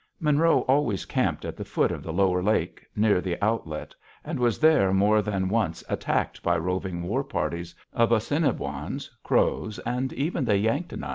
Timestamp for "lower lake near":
2.11-3.21